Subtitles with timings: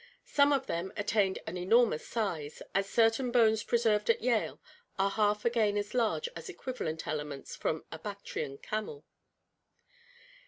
[0.25, 4.59] Some of them attained an enormous size, as certain bones preserved at Yale
[4.97, 9.05] are half again as large as equivalent ele ments from a Bactrian camel.